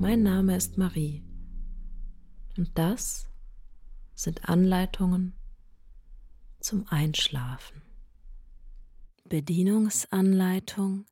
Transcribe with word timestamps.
Mein 0.00 0.22
Name 0.22 0.56
ist 0.56 0.78
Marie 0.78 1.22
und 2.56 2.70
das 2.78 3.28
sind 4.14 4.48
Anleitungen 4.48 5.34
zum 6.58 6.88
Einschlafen. 6.88 7.82
Bedienungsanleitung 9.24 11.04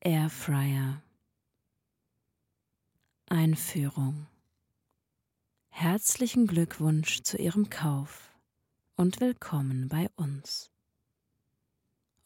Airfryer 0.00 1.02
Einführung 3.30 4.26
Herzlichen 5.70 6.46
Glückwunsch 6.46 7.22
zu 7.22 7.38
Ihrem 7.38 7.70
Kauf 7.70 8.34
und 8.96 9.22
willkommen 9.22 9.88
bei 9.88 10.10
uns. 10.16 10.70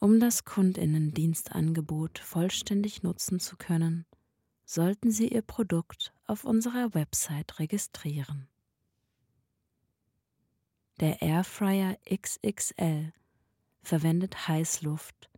Um 0.00 0.18
das 0.18 0.44
Kundinnendienstangebot 0.44 2.18
vollständig 2.18 3.04
nutzen 3.04 3.38
zu 3.38 3.56
können, 3.56 4.06
sollten 4.64 5.10
Sie 5.10 5.28
Ihr 5.28 5.42
Produkt 5.42 6.12
auf 6.26 6.44
unserer 6.44 6.94
Website 6.94 7.58
registrieren. 7.58 8.48
Der 11.00 11.22
Airfryer 11.22 11.98
XXL 12.08 13.12
verwendet 13.82 14.48
Heißluft, 14.48 15.28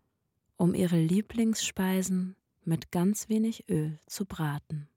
um 0.57 0.75
Ihre 0.75 1.01
Lieblingsspeisen 1.01 2.37
mit 2.65 2.91
ganz 2.93 3.29
wenig 3.29 3.69
Öl 3.69 3.99
zu 4.07 4.27
braten. 4.27 4.89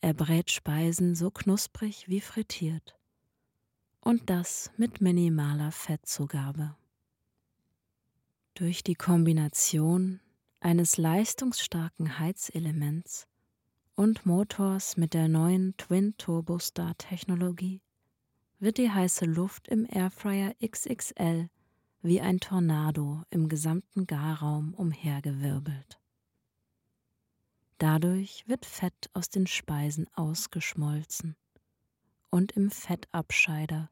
Er 0.00 0.12
brät 0.12 0.50
Speisen 0.50 1.14
so 1.14 1.30
knusprig 1.30 2.08
wie 2.08 2.20
frittiert. 2.20 2.98
Und 4.00 4.28
das 4.28 4.70
mit 4.76 5.00
minimaler 5.00 5.72
Fettzugabe. 5.72 6.76
Durch 8.52 8.84
die 8.84 8.96
Kombination 8.96 10.20
eines 10.64 10.96
leistungsstarken 10.96 12.18
Heizelements 12.18 13.28
und 13.96 14.24
Motors 14.24 14.96
mit 14.96 15.12
der 15.12 15.28
neuen 15.28 15.76
Twin 15.76 16.16
Turbo 16.16 16.58
Star 16.58 16.96
Technologie 16.96 17.82
wird 18.60 18.78
die 18.78 18.90
heiße 18.90 19.26
Luft 19.26 19.68
im 19.68 19.86
Airfryer 19.86 20.54
XXL 20.66 21.50
wie 22.00 22.22
ein 22.22 22.40
Tornado 22.40 23.24
im 23.28 23.50
gesamten 23.50 24.06
Garraum 24.06 24.72
umhergewirbelt. 24.72 26.00
Dadurch 27.76 28.48
wird 28.48 28.64
Fett 28.64 29.10
aus 29.12 29.28
den 29.28 29.46
Speisen 29.46 30.08
ausgeschmolzen 30.14 31.36
und 32.30 32.52
im 32.52 32.70
Fettabscheider 32.70 33.90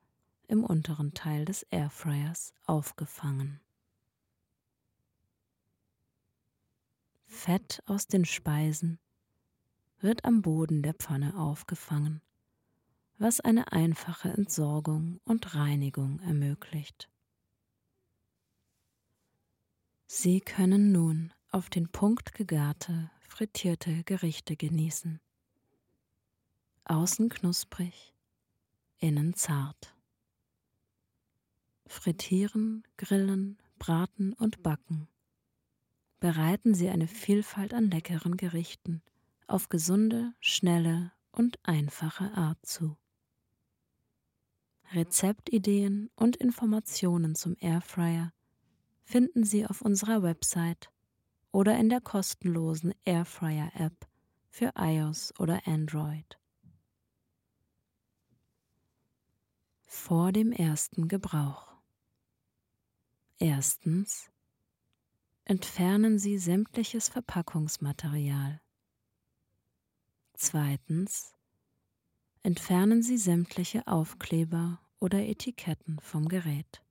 im 0.49 0.65
unteren 0.65 1.13
Teil 1.13 1.45
des 1.45 1.65
Airfryers 1.65 2.55
aufgefangen. 2.65 3.61
Fett 7.33 7.83
aus 7.87 8.07
den 8.07 8.25
Speisen 8.25 9.01
wird 9.99 10.25
am 10.25 10.43
Boden 10.43 10.83
der 10.83 10.95
Pfanne 10.95 11.37
aufgefangen, 11.37 12.21
was 13.19 13.41
eine 13.41 13.73
einfache 13.73 14.29
Entsorgung 14.29 15.19
und 15.25 15.55
Reinigung 15.55 16.21
ermöglicht. 16.21 17.09
Sie 20.07 20.41
können 20.41 20.93
nun 20.93 21.33
auf 21.51 21.69
den 21.69 21.89
Punkt 21.89 22.35
gegarte 22.35 23.11
frittierte 23.23 24.05
Gerichte 24.05 24.55
genießen. 24.55 25.19
Außen 26.85 27.31
knusprig, 27.31 28.15
innen 28.99 29.35
zart. 29.35 29.97
Frittieren, 31.87 32.85
grillen, 32.99 33.59
braten 33.79 34.35
und 34.35 34.63
backen. 34.63 35.09
Bereiten 36.23 36.73
Sie 36.73 36.89
eine 36.89 37.09
Vielfalt 37.09 37.75
an 37.75 37.91
leckeren 37.91 38.37
Gerichten 38.37 39.03
auf 39.49 39.69
gesunde, 39.69 40.33
schnelle 40.39 41.11
und 41.33 41.59
einfache 41.65 42.31
Art 42.37 42.65
zu. 42.65 42.97
Rezeptideen 44.93 46.11
und 46.15 46.37
Informationen 46.37 47.35
zum 47.35 47.57
Airfryer 47.59 48.33
finden 49.03 49.43
Sie 49.43 49.67
auf 49.67 49.83
unserer 49.83 50.23
Website 50.23 50.93
oder 51.51 51.77
in 51.77 51.89
der 51.89 52.01
kostenlosen 52.01 52.95
Airfryer 53.05 53.73
App 53.75 54.07
für 54.49 54.75
iOS 54.79 55.35
oder 55.41 55.67
Android. 55.67 56.39
Vor 59.89 60.31
dem 60.31 60.53
ersten 60.53 61.09
Gebrauch. 61.09 61.73
Erstens. 63.41 64.32
Entfernen 65.45 66.21
Sie 66.21 66.39
sämtliches 66.39 67.09
Verpackungsmaterial. 67.09 68.61
Zweitens. 70.35 71.35
Entfernen 72.45 73.03
Sie 73.03 73.19
sämtliche 73.19 73.87
Aufkleber 73.87 74.81
oder 75.01 75.19
Etiketten 75.19 75.99
vom 76.01 76.29
Gerät. 76.29 76.83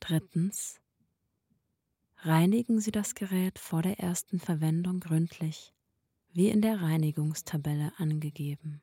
Drittens 0.00 0.80
Reinigen 2.18 2.80
Sie 2.80 2.90
das 2.90 3.14
Gerät 3.14 3.58
vor 3.58 3.82
der 3.82 4.00
ersten 4.00 4.40
Verwendung 4.40 5.00
gründlich, 5.00 5.74
wie 6.32 6.48
in 6.48 6.62
der 6.62 6.80
Reinigungstabelle 6.80 7.92
angegeben. 7.98 8.82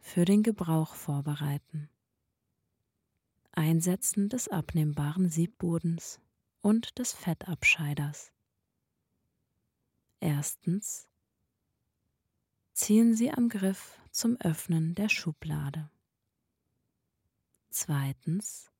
Für 0.00 0.24
den 0.24 0.42
Gebrauch 0.42 0.94
vorbereiten. 0.94 1.88
Einsetzen 3.52 4.28
des 4.28 4.48
abnehmbaren 4.48 5.28
Siebbodens 5.28 6.20
und 6.60 6.98
des 6.98 7.12
Fettabscheiders. 7.12 8.32
Erstens 10.20 11.08
ziehen 12.72 13.14
Sie 13.14 13.30
am 13.30 13.48
Griff 13.48 14.00
zum 14.10 14.36
Öffnen 14.40 14.94
der 14.94 15.08
Schublade. 15.08 15.90
Zweitens 17.70 18.72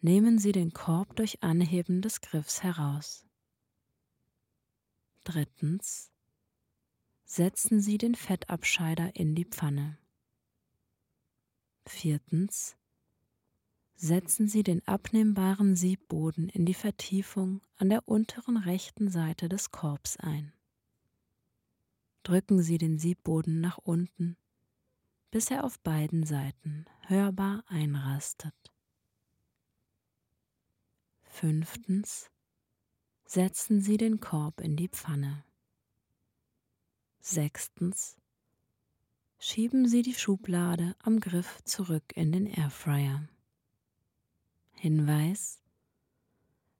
Nehmen 0.00 0.38
Sie 0.38 0.52
den 0.52 0.72
Korb 0.72 1.16
durch 1.16 1.42
Anheben 1.42 2.02
des 2.02 2.20
Griffs 2.20 2.62
heraus. 2.62 3.26
Drittens. 5.24 6.12
Setzen 7.24 7.80
Sie 7.80 7.98
den 7.98 8.14
Fettabscheider 8.14 9.16
in 9.16 9.34
die 9.34 9.44
Pfanne. 9.44 9.98
Viertens. 11.84 12.77
Setzen 14.00 14.46
Sie 14.46 14.62
den 14.62 14.86
abnehmbaren 14.86 15.74
Siebboden 15.74 16.48
in 16.50 16.64
die 16.64 16.74
Vertiefung 16.74 17.62
an 17.78 17.88
der 17.88 18.06
unteren 18.06 18.56
rechten 18.56 19.10
Seite 19.10 19.48
des 19.48 19.72
Korbs 19.72 20.16
ein. 20.18 20.52
Drücken 22.22 22.62
Sie 22.62 22.78
den 22.78 23.00
Siebboden 23.00 23.60
nach 23.60 23.78
unten, 23.78 24.36
bis 25.32 25.50
er 25.50 25.64
auf 25.64 25.80
beiden 25.80 26.24
Seiten 26.24 26.84
hörbar 27.08 27.64
einrastet. 27.66 28.54
Fünftens. 31.24 32.30
Setzen 33.24 33.80
Sie 33.80 33.96
den 33.96 34.20
Korb 34.20 34.60
in 34.60 34.76
die 34.76 34.88
Pfanne. 34.88 35.42
Sechstens. 37.18 38.16
Schieben 39.40 39.88
Sie 39.88 40.02
die 40.02 40.14
Schublade 40.14 40.94
am 41.02 41.18
Griff 41.18 41.58
zurück 41.64 42.12
in 42.14 42.30
den 42.30 42.46
Airfryer. 42.46 43.28
Hinweis. 44.78 45.60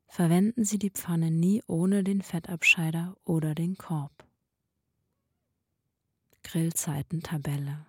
Verwenden 0.06 0.64
Sie 0.64 0.78
die 0.78 0.90
Pfanne 0.90 1.30
nie 1.30 1.62
ohne 1.66 2.04
den 2.04 2.22
Fettabscheider 2.22 3.16
oder 3.24 3.54
den 3.54 3.76
Korb. 3.76 4.26
Grillzeitentabelle. 6.44 7.86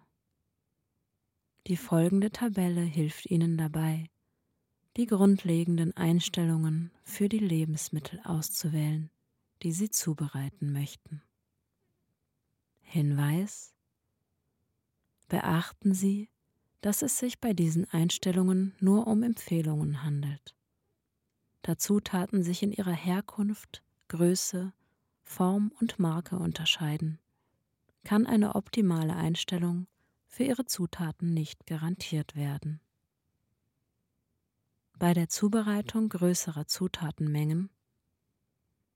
Die 1.67 1.77
folgende 1.77 2.31
Tabelle 2.31 2.81
hilft 2.81 3.27
Ihnen 3.27 3.57
dabei, 3.57 4.09
die 4.97 5.05
grundlegenden 5.05 5.95
Einstellungen 5.95 6.91
für 7.03 7.29
die 7.29 7.39
Lebensmittel 7.39 8.19
auszuwählen, 8.23 9.11
die 9.61 9.71
Sie 9.71 9.89
zubereiten 9.89 10.73
möchten. 10.73 11.21
Hinweis 12.81 13.73
Beachten 15.29 15.93
Sie, 15.93 16.27
dass 16.81 17.01
es 17.01 17.19
sich 17.19 17.39
bei 17.39 17.53
diesen 17.53 17.89
Einstellungen 17.89 18.73
nur 18.79 19.07
um 19.07 19.23
Empfehlungen 19.23 20.03
handelt. 20.03 20.55
Da 21.61 21.77
Zutaten 21.77 22.43
sich 22.43 22.63
in 22.63 22.71
ihrer 22.71 22.93
Herkunft, 22.93 23.83
Größe, 24.07 24.73
Form 25.23 25.71
und 25.79 25.99
Marke 25.99 26.37
unterscheiden, 26.37 27.19
kann 28.03 28.25
eine 28.25 28.55
optimale 28.55 29.15
Einstellung 29.15 29.87
für 30.27 30.43
ihre 30.43 30.65
Zutaten 30.65 31.33
nicht 31.33 31.67
garantiert 31.67 32.35
werden. 32.35 32.79
Bei 34.97 35.13
der 35.13 35.29
Zubereitung 35.29 36.09
größerer 36.09 36.67
Zutatenmengen, 36.67 37.69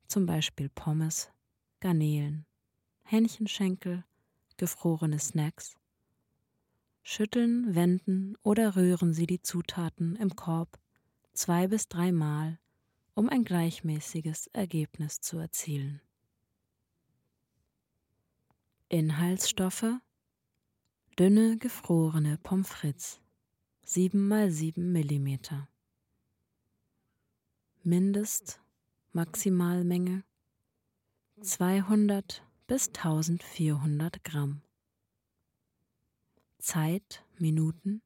zum 0.08 0.26
Beispiel 0.26 0.70
Pommes, 0.70 1.32
Garnelen, 1.80 2.46
Hähnchenschenkel, 3.04 4.04
gefrorene 4.58 5.20
Snacks, 5.20 5.76
schütteln, 7.04 7.76
wenden 7.76 8.36
oder 8.42 8.76
rühren 8.76 9.14
Sie 9.14 9.28
die 9.28 9.42
Zutaten 9.42 10.16
im 10.16 10.36
Korb 10.36 10.80
zwei 11.34 11.68
bis 11.68 11.88
dreimal, 11.88 12.60
um 13.14 13.30
ein 13.30 13.44
gleichmäßiges 13.44 14.48
Ergebnis 14.48 15.20
zu 15.20 15.38
erzielen. 15.38 16.02
Inhaltsstoffe 18.90 20.00
dünne 21.20 21.58
gefrorene 21.58 22.38
Pommes 22.38 22.68
frites 22.68 23.22
7 23.86 24.32
x 24.32 24.56
7 24.58 24.92
mm 24.92 25.38
Mindest 27.84 28.62
Maximalmenge 29.12 30.24
200 31.42 32.44
bis 32.66 32.88
1400 32.88 34.24
Gramm 34.24 34.63
Zeit 36.64 37.26
Minuten 37.40 38.02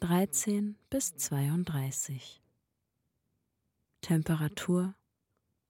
13 0.00 0.78
bis 0.88 1.14
32 1.14 2.42
Temperatur 4.00 4.94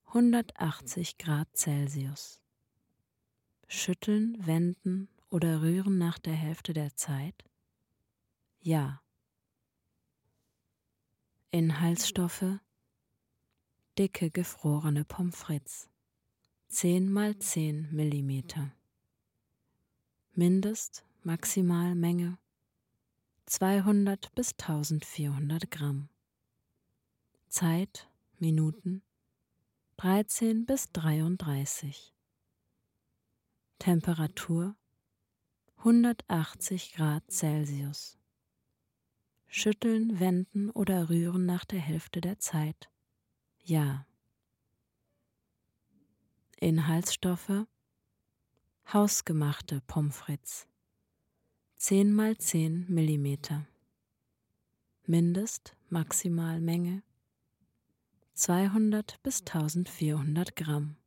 180 0.05 1.17
Grad 1.17 1.49
Celsius. 1.53 2.41
Schütteln, 3.67 4.37
wenden 4.47 5.09
oder 5.29 5.61
rühren 5.63 5.97
nach 5.97 6.17
der 6.17 6.33
Hälfte 6.33 6.71
der 6.71 6.95
Zeit? 6.95 7.43
Ja. 8.61 9.01
Inhaltsstoffe? 11.51 12.57
Dicke 13.97 14.31
gefrorene 14.31 15.03
Pommes 15.03 15.35
frites. 15.35 15.89
10 16.69 17.11
mal 17.11 17.37
10 17.37 17.89
mm 17.91 18.71
Mindest 20.35 21.05
Maximalmenge 21.25 22.37
200 23.47 24.35
bis 24.35 24.51
1400 24.59 25.71
Gramm 25.71 26.07
Zeit 27.47 28.07
Minuten 28.37 29.01
13 29.97 30.67
bis 30.67 30.91
33 30.91 32.13
Temperatur 33.79 34.75
180 35.77 36.93
Grad 36.93 37.23
Celsius. 37.31 38.19
Schütteln, 39.47 40.19
wenden 40.19 40.69
oder 40.69 41.09
rühren 41.09 41.47
nach 41.47 41.65
der 41.65 41.79
Hälfte 41.79 42.21
der 42.21 42.37
Zeit. 42.37 42.91
Ja. 43.63 44.05
Inhaltsstoffe 46.57 47.65
Hausgemachte 48.93 49.81
Pommes 49.87 50.15
frites 50.15 50.67
10 51.87 52.19
x 52.19 52.47
10 52.47 52.87
mm 52.89 53.37
Mindest 55.05 55.75
Maximalmenge 55.89 57.03
200 58.33 59.21
bis 59.21 59.41
1400 59.41 60.55
Gramm 60.55 60.97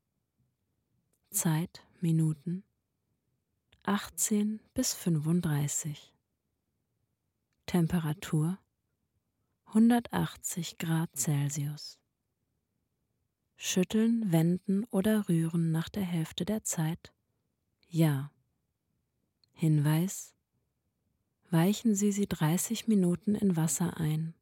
Zeit 1.30 1.84
Minuten 2.00 2.62
18 3.82 4.60
bis 4.72 4.94
35 4.94 6.14
Temperatur 7.66 8.60
180 9.64 10.78
Grad 10.78 11.10
Celsius 11.16 11.98
Schütteln, 13.56 14.30
wenden 14.30 14.84
oder 14.92 15.28
rühren 15.28 15.72
nach 15.72 15.88
der 15.88 16.04
Hälfte 16.04 16.44
der 16.44 16.62
Zeit? 16.62 17.12
Ja. 17.88 18.30
Hinweis 19.50 20.37
Weichen 21.50 21.94
Sie 21.94 22.12
sie 22.12 22.26
30 22.26 22.88
Minuten 22.88 23.34
in 23.34 23.56
Wasser 23.56 23.96
ein, 23.96 24.34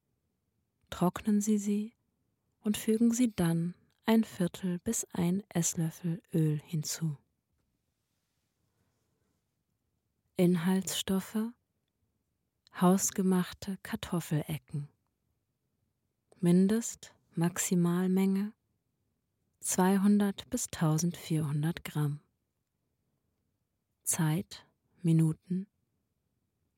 trocknen 0.90 1.40
Sie 1.40 1.56
sie 1.56 1.94
und 2.60 2.76
fügen 2.76 3.12
Sie 3.12 3.32
dann 3.34 3.74
ein 4.06 4.24
Viertel 4.24 4.80
bis 4.80 5.06
ein 5.12 5.44
Esslöffel 5.48 6.20
Öl 6.34 6.60
hinzu. 6.64 7.16
Inhaltsstoffe 10.36 11.52
Hausgemachte 12.80 13.78
Kartoffelecken. 13.84 14.88
Mindest 16.40 17.14
Maximalmenge 17.34 18.52
200 19.60 20.50
bis 20.50 20.66
1400 20.66 21.84
Gramm. 21.84 22.20
Zeit 24.02 24.66
Minuten 25.02 25.68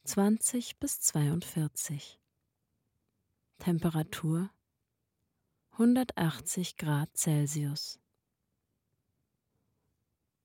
20 0.09 0.79
bis 0.79 1.01
42 1.03 2.19
Temperatur 3.59 4.49
180 5.73 6.79
Grad 6.79 7.15
Celsius 7.15 8.01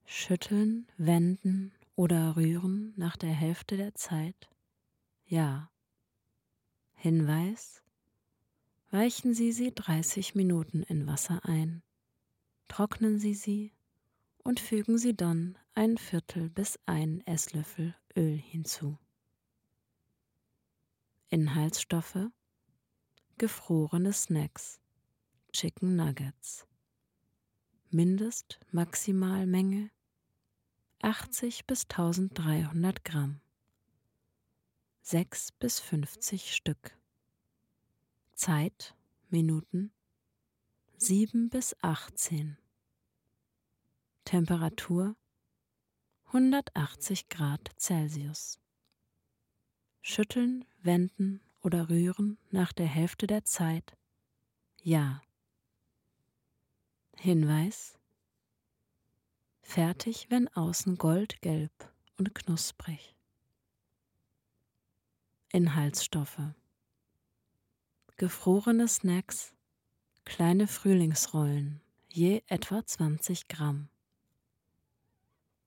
Schütteln, 0.04 0.92
wenden 0.98 1.72
oder 1.96 2.36
rühren 2.36 2.92
nach 2.98 3.16
der 3.16 3.32
Hälfte 3.32 3.78
der 3.78 3.96
Zeit? 3.96 4.50
Ja. 5.28 5.72
Hinweis 6.96 7.82
Weichen 8.92 9.34
Sie 9.34 9.54
sie 9.54 9.74
30 9.74 10.36
Minuten 10.36 10.84
in 10.84 11.08
Wasser 11.08 11.40
ein, 11.46 11.84
trocknen 12.68 13.18
Sie 13.18 13.34
sie 13.34 13.72
und 14.44 14.60
fügen 14.60 14.98
Sie 14.98 15.16
dann 15.16 15.58
ein 15.74 15.98
Viertel 15.98 16.50
bis 16.50 16.78
ein 16.86 17.26
Esslöffel 17.26 17.96
Öl 18.18 18.36
hinzu. 18.36 18.98
Inhaltsstoffe 21.34 22.30
Gefrorene 23.40 24.14
Snacks 24.14 24.80
Chicken 25.52 25.96
Nuggets 25.96 26.68
Mindest 27.90 28.60
Maximalmenge 28.72 29.90
80 31.02 31.66
bis 31.66 31.86
1300 31.86 33.04
Gramm, 33.04 33.42
6 35.02 35.54
bis 35.54 35.80
50 35.80 36.54
Stück. 36.54 36.96
Zeit 38.36 38.96
Minuten 39.32 39.92
7 41.00 41.50
bis 41.50 41.76
18. 41.82 42.60
Temperatur 44.24 45.16
180 46.26 47.28
Grad 47.30 47.72
Celsius. 47.80 48.63
Schütteln, 50.06 50.66
wenden 50.82 51.40
oder 51.62 51.90
rühren 51.90 52.38
nach 52.52 52.74
der 52.74 52.88
Hälfte 52.88 53.26
der 53.26 53.46
Zeit? 53.46 53.96
Ja. 54.82 55.22
Hinweis 57.16 57.98
fertig, 59.62 60.28
wenn 60.30 60.50
außen 60.50 60.98
goldgelb 60.98 61.72
und 62.18 62.36
knusprig. 62.36 63.16
Inhaltsstoffe 65.54 66.52
Gefrorene 68.18 68.90
Snacks, 68.90 69.54
kleine 70.26 70.68
Frühlingsrollen, 70.68 71.80
je 72.10 72.44
etwa 72.48 72.86
20 72.86 73.48
Gramm. 73.48 73.88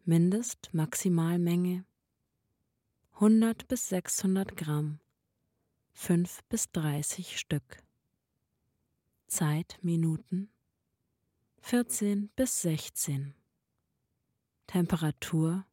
Mindest 0.05 0.75
Maximalmenge 0.75 1.87
100 3.19 3.67
bis 3.67 3.89
600 3.89 4.59
Gramm, 4.59 5.01
5 5.95 6.45
bis 6.51 6.71
30 6.73 7.39
Stück. 7.39 7.83
Zeit 9.27 9.79
Minuten 9.81 10.51
14 11.63 12.29
bis 12.37 12.61
16. 12.61 13.35
Temperatur 14.67 15.65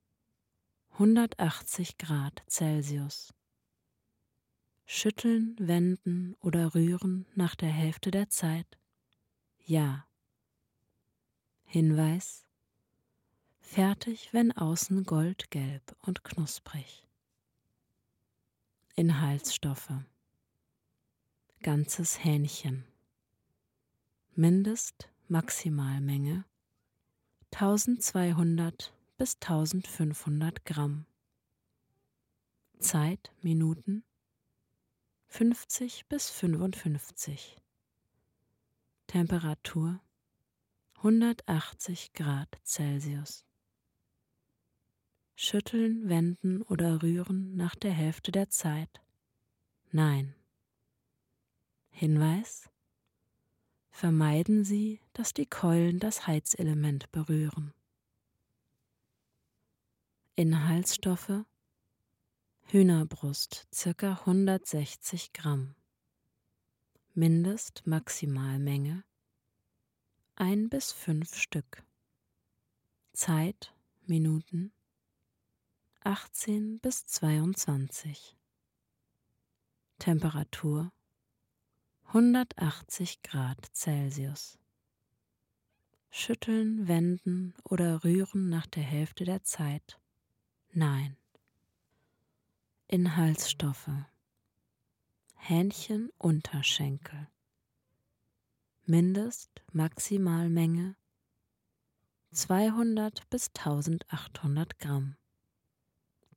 180 0.92 1.98
Grad 1.98 2.42
Celsius. 2.48 3.34
Schütteln, 4.86 5.58
wenden 5.60 6.36
oder 6.40 6.74
rühren 6.74 7.26
nach 7.36 7.56
der 7.56 7.72
Hälfte 7.72 8.10
der 8.10 8.30
Zeit? 8.30 8.80
Ja. 9.66 10.08
Hinweis 11.66 12.46
Fertig, 13.60 14.30
wenn 14.32 14.54
außen 14.54 15.04
goldgelb 15.04 15.94
und 16.04 16.24
knusprig. 16.24 17.03
Inhaltsstoffe 18.96 19.92
Ganzes 21.64 22.24
Hähnchen 22.24 22.86
Mindest 24.36 25.10
Maximalmenge 25.28 26.46
1200 27.52 28.94
bis 29.18 29.38
1500 29.42 30.64
Gramm. 30.66 31.08
Zeit 32.78 33.32
Minuten 33.42 34.04
50 35.30 36.06
bis 36.08 36.30
55. 36.30 37.58
Temperatur 39.08 40.00
180 40.98 42.14
Grad 42.14 42.60
Celsius. 42.64 43.44
Schütteln, 45.36 46.10
wenden 46.10 46.62
oder 46.64 47.02
rühren 47.02 47.56
nach 47.56 47.76
der 47.76 47.92
Hälfte 47.92 48.32
der 48.32 48.50
Zeit. 48.50 49.02
Nein. 49.92 50.36
Hinweis. 51.90 52.70
Vermeiden 53.92 54.64
Sie, 54.64 55.00
dass 55.14 55.34
die 55.34 55.46
Keulen 55.46 56.00
das 56.00 56.28
Heizelement 56.28 57.12
berühren. 57.12 57.74
Inhaltsstoffe 60.36 61.46
Hühnerbrust 62.64 63.68
ca. 63.72 64.14
160 64.14 65.32
Gramm 65.34 65.76
Mindest-Maximalmenge 67.14 69.04
1 70.36 70.70
bis 70.72 70.92
5 70.92 71.36
Stück 71.38 71.84
Zeit 73.14 73.76
Minuten 74.08 74.72
18 76.06 76.80
bis 76.82 77.06
22 77.06 78.36
Temperatur 80.00 80.92
180 82.08 83.22
Grad 83.22 83.74
Celsius 83.74 84.60
Schütteln, 86.10 86.90
wenden 86.90 87.54
oder 87.64 88.04
rühren 88.04 88.50
nach 88.50 88.68
der 88.68 88.84
Hälfte 88.84 89.24
der 89.24 89.44
Zeit. 89.44 89.98
Nein. 90.74 91.16
Inhaltsstoffe 92.88 93.90
Hähnchen 95.38 96.10
Unterschenkel 96.18 97.30
Mindest 98.84 99.62
Maximalmenge 99.72 100.98
200 102.34 103.30
bis 103.30 103.52
1800 103.56 104.80
Gramm 104.80 105.16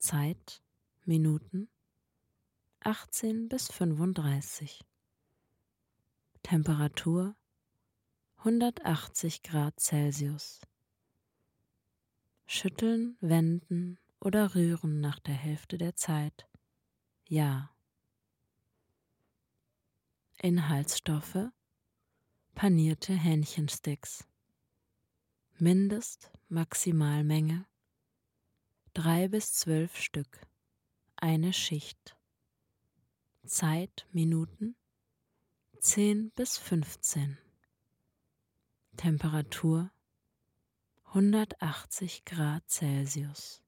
Zeit 0.06 0.62
Minuten 1.04 1.68
18 2.78 3.48
bis 3.48 3.72
35 3.72 4.84
Temperatur 6.44 7.34
180 8.36 9.42
Grad 9.42 9.80
Celsius 9.80 10.60
Schütteln, 12.46 13.16
wenden 13.20 13.98
oder 14.20 14.54
rühren 14.54 15.00
nach 15.00 15.18
der 15.18 15.34
Hälfte 15.34 15.76
der 15.76 15.96
Zeit. 15.96 16.46
Ja. 17.26 17.74
Inhaltsstoffe 20.40 21.50
panierte 22.54 23.12
Hähnchensticks. 23.12 24.24
Mindest 25.58 26.30
Maximalmenge 26.48 27.66
drei 28.96 29.28
bis 29.28 29.52
zwölf 29.52 29.98
Stück, 29.98 30.40
eine 31.16 31.52
Schicht. 31.52 32.16
Zeit 33.44 34.06
Minuten 34.10 34.74
zehn 35.78 36.30
bis 36.30 36.56
fünfzehn. 36.56 37.36
Temperatur 38.96 39.90
180 41.08 42.24
Grad 42.24 42.70
Celsius. 42.70 43.62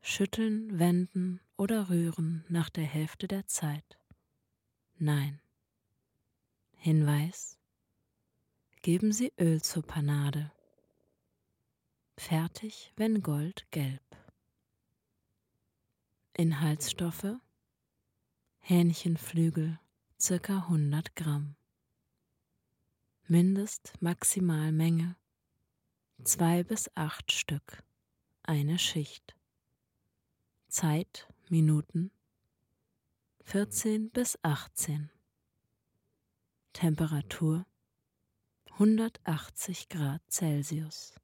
Schütteln, 0.00 0.80
wenden 0.80 1.40
oder 1.56 1.88
rühren 1.88 2.44
nach 2.48 2.70
der 2.70 2.84
Hälfte 2.84 3.28
der 3.28 3.46
Zeit. 3.46 4.00
Nein. 4.98 5.40
Hinweis. 6.74 7.56
Geben 8.82 9.12
Sie 9.12 9.32
Öl 9.38 9.62
zur 9.62 9.84
Panade. 9.84 10.50
Fertig, 12.16 12.92
wenn 12.96 13.22
Gold 13.22 13.66
gelb. 13.70 14.02
Inhaltsstoffe 16.34 17.36
Hähnchenflügel 18.60 19.78
circa 20.20 20.58
100 20.58 21.16
Gramm. 21.16 21.56
Mindest-Maximalmenge 23.26 25.16
2 26.22 26.62
bis 26.64 26.90
8 26.94 27.32
Stück, 27.32 27.82
eine 28.42 28.78
Schicht. 28.78 29.34
Zeit 30.68 31.28
Minuten 31.48 32.10
14 33.44 34.10
bis 34.10 34.38
18 34.42 35.10
Temperatur 36.72 37.66
180 38.72 39.88
Grad 39.88 40.22
Celsius 40.30 41.21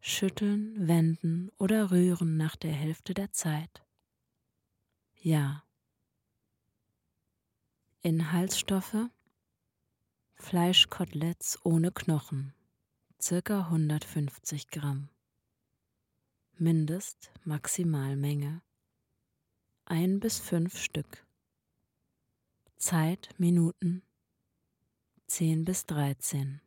Schütteln, 0.00 0.88
wenden 0.88 1.52
oder 1.58 1.90
rühren 1.90 2.38
nach 2.38 2.56
der 2.56 2.72
Hälfte 2.72 3.12
der 3.12 3.32
Zeit. 3.32 3.84
Ja. 5.20 5.62
Inhaltsstoffe 8.00 9.10
Fleischkoteletts 10.36 11.58
ohne 11.64 11.92
Knochen, 11.92 12.54
circa 13.20 13.66
150 13.66 14.68
Gramm. 14.68 15.10
Mindest-Maximalmenge 16.56 18.62
1 19.84 20.20
bis 20.20 20.38
5 20.38 20.78
Stück. 20.78 21.26
Zeit 22.78 23.28
Minuten 23.36 24.02
10 25.26 25.66
bis 25.66 25.84
13. 25.84 26.62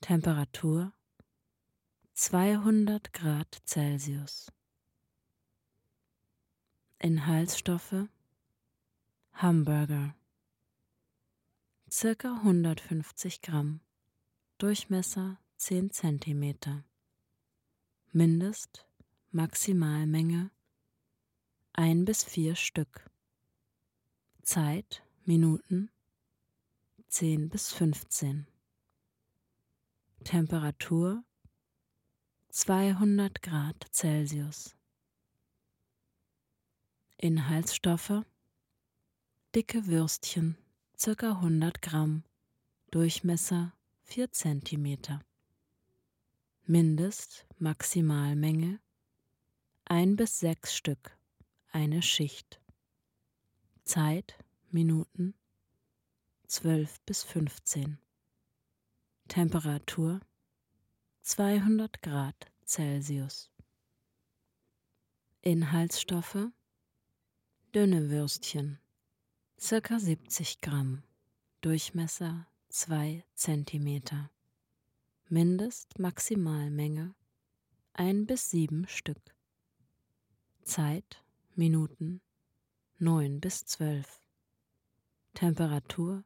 Temperatur 0.00 0.92
200 2.24 3.12
Grad 3.12 3.62
Celsius. 3.64 4.52
Inhaltsstoffe 7.00 8.06
Hamburger 9.32 10.14
circa 11.90 12.36
150 12.36 13.42
Gramm 13.42 13.80
Durchmesser 14.58 15.40
10 15.56 15.90
Zentimeter 15.90 16.84
Mindest 18.12 18.86
Maximalmenge 19.32 20.52
1 21.72 22.04
bis 22.04 22.22
4 22.22 22.54
Stück. 22.54 23.10
Zeit 24.42 25.02
Minuten 25.24 25.90
10 27.08 27.48
bis 27.48 27.72
15. 27.72 28.46
Temperatur 30.22 31.24
200 32.54 33.40
Grad 33.40 33.86
Celsius. 33.92 34.76
Inhaltsstoffe 37.16 38.26
Dicke 39.54 39.86
Würstchen, 39.86 40.58
ca. 41.02 41.30
100 41.30 41.80
Gramm, 41.80 42.24
Durchmesser 42.90 43.72
4 44.02 44.32
Zentimeter. 44.32 45.22
Mindest 46.66 47.46
Maximalmenge 47.58 48.80
1 49.86 50.16
bis 50.16 50.40
6 50.40 50.74
Stück, 50.74 51.16
eine 51.70 52.02
Schicht. 52.02 52.60
Zeit 53.84 54.36
Minuten 54.70 55.32
12 56.48 57.00
bis 57.06 57.22
15. 57.22 57.96
Temperatur 59.28 60.20
200 61.24 62.02
Grad 62.02 62.50
Celsius. 62.66 63.48
Inhaltsstoffe 65.40 66.50
Dünne 67.72 68.10
Würstchen, 68.10 68.80
circa 69.56 70.00
70 70.00 70.60
Gramm, 70.62 71.04
Durchmesser 71.60 72.48
2 72.70 73.24
Zentimeter. 73.34 74.32
Mindest-Maximalmenge 75.28 77.14
1 77.92 78.26
bis 78.26 78.50
7 78.50 78.88
Stück. 78.88 79.36
Zeit 80.64 81.24
Minuten 81.54 82.20
9 82.98 83.40
bis 83.40 83.64
12. 83.66 84.20
Temperatur 85.34 86.24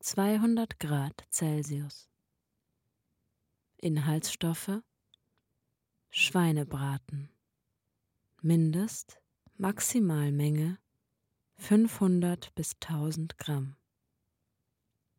200 0.00 0.80
Grad 0.80 1.24
Celsius. 1.30 2.10
Inhaltsstoffe 3.80 4.82
Schweinebraten. 6.10 7.30
Mindest 8.42 9.20
Maximalmenge 9.56 10.78
500 11.58 12.52
bis 12.56 12.74
1000 12.80 13.38
Gramm. 13.38 13.76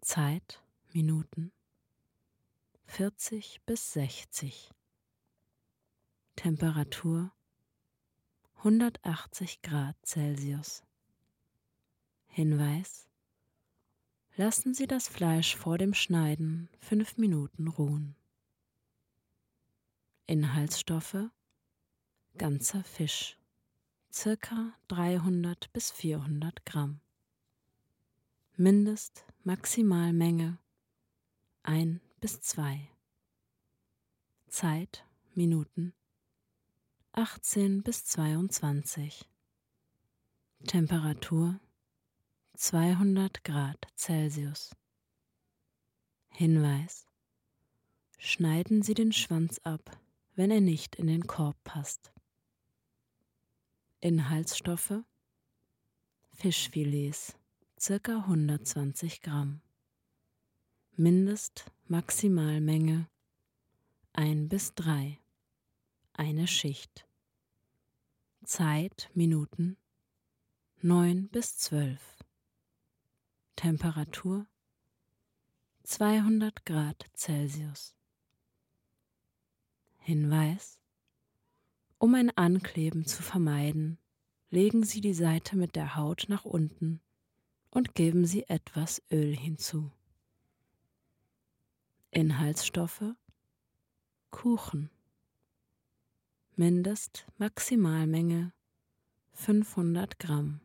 Zeit 0.01 0.61
Minuten 0.91 1.53
40 2.87 3.61
bis 3.65 3.93
60. 3.93 4.71
Temperatur 6.35 7.31
180 8.57 9.61
Grad 9.61 9.95
Celsius. 10.05 10.83
Hinweis 12.27 13.07
Lassen 14.35 14.73
Sie 14.73 14.87
das 14.87 15.07
Fleisch 15.07 15.55
vor 15.55 15.77
dem 15.77 15.93
Schneiden 15.93 16.69
fünf 16.79 17.17
Minuten 17.17 17.69
ruhen. 17.69 18.18
Inhaltsstoffe 20.29 21.31
Ganzer 22.37 22.83
Fisch 22.83 23.35
circa 24.13 24.73
300 24.87 25.73
bis 25.73 25.89
400 25.89 26.67
Gramm. 26.67 27.01
Mindest 28.55 29.25
Maximalmenge 29.43 30.59
1 31.63 31.99
bis 32.21 32.41
2. 32.41 32.91
Zeit 34.49 35.03
Minuten 35.33 35.95
18 37.13 37.81
bis 37.81 38.05
22. 38.05 39.27
Temperatur 40.67 41.59
200 42.53 43.43
Grad 43.43 43.87
Celsius. 43.95 44.75
Hinweis. 46.29 47.07
Schneiden 48.19 48.83
Sie 48.83 48.93
den 48.93 49.11
Schwanz 49.11 49.57
ab, 49.63 49.99
wenn 50.39 50.51
er 50.51 50.61
nicht 50.61 50.95
in 50.95 51.07
den 51.07 51.27
Korb 51.27 51.61
passt. 51.65 52.13
Inhaltsstoffe 53.99 55.03
Fischfilets 56.31 57.37
circa 57.77 58.19
120 58.19 59.21
Gramm. 59.21 59.59
Mindest 60.95 61.65
Maximalmenge 61.87 63.09
1 64.13 64.47
bis 64.47 64.73
3. 64.75 65.19
Eine 66.13 66.47
Schicht. 66.47 67.05
Zeit 68.45 69.11
Minuten 69.13 69.75
9 70.79 71.27
bis 71.27 71.57
12. 71.57 71.99
Temperatur 73.57 74.47
200 75.83 76.65
Grad 76.65 77.09
Celsius. 77.13 77.98
Hinweis. 80.09 80.79
Um 81.99 82.15
ein 82.15 82.35
Ankleben 82.35 83.05
zu 83.05 83.21
vermeiden, 83.21 83.99
legen 84.49 84.83
Sie 84.83 85.01
die 85.01 85.13
Seite 85.13 85.55
mit 85.55 85.75
der 85.75 85.95
Haut 85.95 86.25
nach 86.29 86.45
unten 86.45 86.99
und 87.69 87.93
geben 87.93 88.25
Sie 88.25 88.49
etwas 88.49 89.03
Öl 89.11 89.35
hinzu. 89.35 89.91
Inhaltsstoffe? 92.09 93.13
Kuchen. 94.31 94.89
Mindest 96.55 97.27
Maximalmenge 97.37 98.51
500 99.33 100.17
Gramm. 100.17 100.59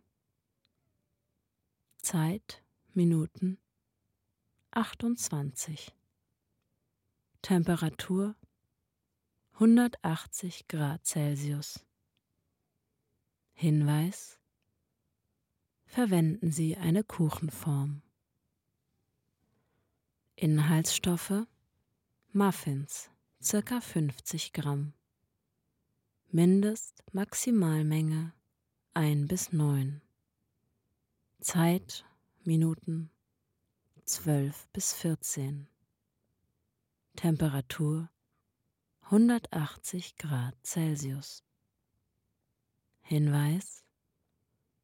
Zeit 1.98 2.64
Minuten 2.94 3.58
28 4.70 5.94
Temperatur 7.42 8.36
180 9.56 10.66
Grad 10.66 11.06
Celsius 11.06 11.87
Hinweis 13.52 14.40
Verwenden 15.87 16.50
Sie 16.50 16.76
eine 16.76 17.04
Kuchenform. 17.04 18.02
Inhaltsstoffe 20.34 21.46
Muffins 22.32 23.11
ca. 23.49 23.80
50 23.80 24.52
Gramm 24.54 24.92
Mindest 26.32 27.04
Maximalmenge 27.12 28.32
1 28.95 29.28
bis 29.28 29.52
9 29.52 30.02
Zeit 31.38 32.04
Minuten 32.43 33.08
12 34.04 34.67
bis 34.73 34.95
14. 34.95 35.69
Temperatur 37.14 38.10
180 39.10 40.17
Grad 40.17 40.54
Celsius. 40.64 41.45
Hinweis 43.02 43.84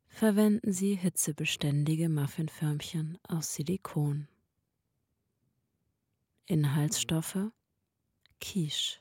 Verwenden 0.09 0.74
Sie 0.74 0.94
hitzebeständige 0.94 2.11
Muffinförmchen 2.11 3.16
aus 3.26 3.54
Silikon. 3.54 4.28
Inhaltsstoffe 6.44 7.50
Quiche 8.42 9.00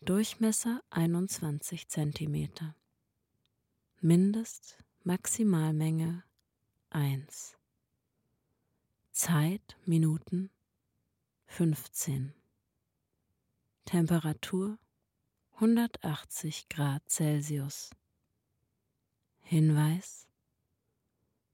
Durchmesser 0.00 0.82
21 0.88 1.88
cm 1.88 2.48
Mindest 4.00 4.78
Maximalmenge 5.02 6.24
1 6.88 7.58
Zeit 9.12 9.76
Minuten 9.84 10.48
15 11.46 12.32
Temperatur 13.84 14.78
180 15.56 16.68
Grad 16.70 17.02
Celsius 17.08 17.90
Hinweis 19.42 20.26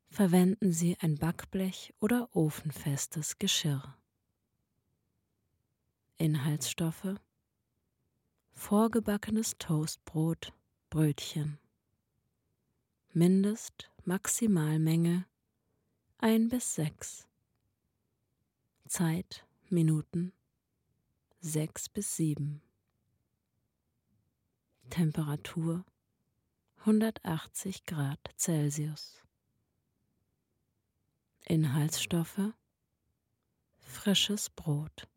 Verwenden 0.08 0.72
Sie 0.72 0.96
ein 1.00 1.16
Backblech 1.16 1.92
oder 1.98 2.28
ofenfestes 2.32 3.38
Geschirr. 3.38 3.96
Inhaltsstoffe 6.18 7.16
Vorgebackenes 8.52 9.58
Toastbrot, 9.58 10.52
Brötchen. 10.88 11.58
Mindest 13.12 13.90
Maximalmenge 14.04 15.26
1 16.18 16.48
bis 16.48 16.74
6. 16.76 17.26
Zeit 18.86 19.44
Minuten 19.68 20.32
6 21.42 21.88
bis 21.88 22.16
7. 22.16 22.60
Temperatur 24.90 25.86
180 26.80 27.86
Grad 27.86 28.20
Celsius. 28.36 29.22
Inhaltsstoffe 31.46 32.52
Frisches 33.78 34.50
Brot. 34.50 35.08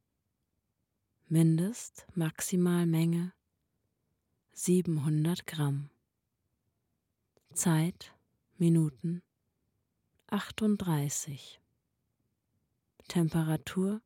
Mindest 1.28 2.08
Maximalmenge 2.16 3.34
700 4.54 5.46
Gramm. 5.46 5.90
Zeit 7.54 8.16
Minuten 8.58 9.22
38. 10.28 11.60
Temperatur 13.10 14.02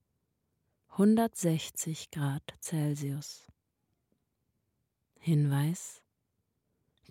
160 0.99 2.09
Grad 2.09 2.41
Celsius. 2.59 3.45
Hinweis 5.19 6.01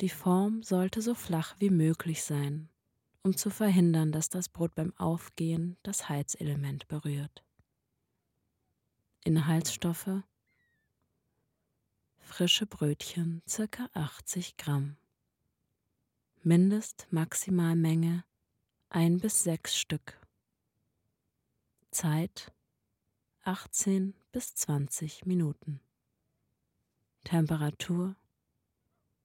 Die 0.00 0.08
Form 0.08 0.64
sollte 0.64 1.00
so 1.00 1.14
flach 1.14 1.54
wie 1.60 1.70
möglich 1.70 2.24
sein, 2.24 2.68
um 3.22 3.36
zu 3.36 3.48
verhindern, 3.48 4.10
dass 4.10 4.28
das 4.28 4.48
Brot 4.48 4.74
beim 4.74 4.92
Aufgehen 4.96 5.76
das 5.84 6.08
Heizelement 6.08 6.88
berührt. 6.88 7.44
Inhaltsstoffe 9.22 10.24
Frische 12.18 12.66
Brötchen 12.66 13.40
ca. 13.46 13.88
80 13.92 14.56
Gramm. 14.56 14.96
Mindest 16.42 17.06
Maximalmenge 17.12 18.24
1 18.88 19.22
bis 19.22 19.44
6 19.44 19.76
Stück. 19.76 20.18
Zeit 21.92 22.52
18 23.46 24.12
bis 24.32 24.56
20 24.56 25.24
Minuten. 25.24 25.80
Temperatur 27.22 28.16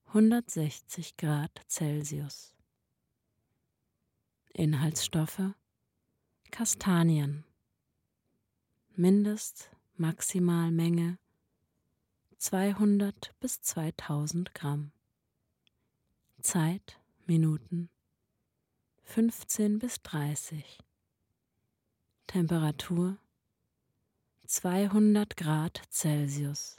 160 0.10 1.18
Grad 1.18 1.50
Celsius. 1.68 2.54
Inhaltsstoffe 4.54 5.56
Kastanien. 6.52 7.46
Mindest 8.96 9.72
Maximalmenge 9.96 11.18
200 12.38 13.34
bis 13.40 13.64
2000 13.64 14.54
Gramm. 14.54 14.92
Zeit 16.44 17.00
Minuten 17.26 17.90
15 19.02 19.80
bis 19.80 20.00
30. 20.04 20.78
Temperatur 22.28 23.18
200 24.52 25.38
Grad 25.38 25.82
Celsius. 25.90 26.76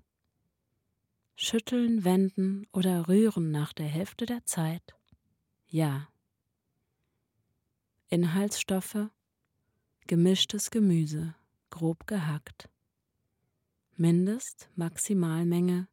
Schütteln, 1.37 2.05
wenden 2.05 2.67
oder 2.71 3.09
rühren 3.09 3.51
nach 3.51 3.73
der 3.73 3.87
Hälfte 3.87 4.27
der 4.27 4.45
Zeit? 4.45 4.95
Ja. 5.69 6.07
Inhaltsstoffe 8.11 9.09
Gemischtes 10.07 10.71
Gemüse, 10.71 11.35
grob 11.71 12.07
gehackt. 12.07 12.69
Mindest 13.97 14.69
Maximalmenge 14.77 15.89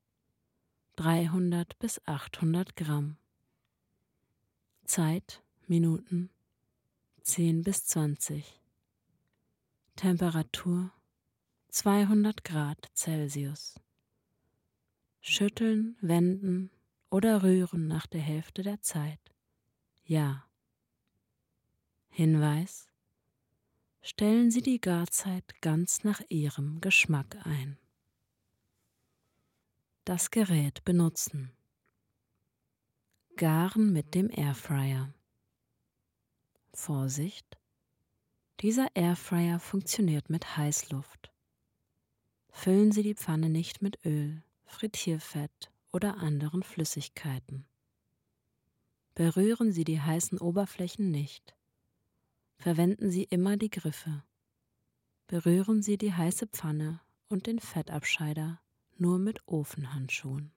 300 0.97 1.79
bis 1.79 2.05
800 2.05 2.75
Gramm. 2.75 3.15
Zeit 4.83 5.41
Minuten 5.65 6.29
10 7.21 7.63
bis 7.63 7.85
20. 7.85 8.59
Temperatur 9.95 10.91
200 11.71 12.43
Grad 12.43 12.89
Celsius. 12.95 13.79
Schütteln, 15.21 15.97
wenden 16.01 16.71
oder 17.11 17.43
rühren 17.43 17.87
nach 17.87 18.07
der 18.07 18.21
Hälfte 18.21 18.63
der 18.63 18.81
Zeit. 18.81 19.19
Ja. 20.03 20.49
Hinweis 22.09 22.89
Stellen 24.01 24.49
Sie 24.49 24.63
die 24.63 24.81
Garzeit 24.81 25.61
ganz 25.61 26.03
nach 26.03 26.21
Ihrem 26.29 26.81
Geschmack 26.81 27.37
ein. 27.45 27.77
Das 30.05 30.31
Gerät 30.31 30.83
benutzen. 30.85 31.51
Garen 33.35 33.93
mit 33.93 34.15
dem 34.15 34.31
Airfryer. 34.31 35.13
Vorsicht! 36.73 37.59
Dieser 38.61 38.87
Airfryer 38.95 39.59
funktioniert 39.59 40.29
mit 40.29 40.57
Heißluft. 40.57 41.31
Füllen 42.51 42.91
Sie 42.91 43.03
die 43.03 43.15
Pfanne 43.15 43.49
nicht 43.49 43.81
mit 43.81 44.03
Öl, 44.05 44.43
Frittierfett 44.65 45.71
oder 45.91 46.17
anderen 46.17 46.63
Flüssigkeiten. 46.63 47.65
Berühren 49.15 49.71
Sie 49.71 49.83
die 49.83 49.99
heißen 49.99 50.37
Oberflächen 50.37 51.11
nicht. 51.11 51.55
Verwenden 52.57 53.11
Sie 53.11 53.23
immer 53.23 53.57
die 53.57 53.69
Griffe. 53.69 54.23
Berühren 55.27 55.81
Sie 55.81 55.97
die 55.97 56.13
heiße 56.13 56.47
Pfanne 56.47 57.01
und 57.27 57.47
den 57.47 57.59
Fettabscheider 57.59 58.61
nur 58.97 59.19
mit 59.19 59.47
Ofenhandschuhen. 59.47 60.51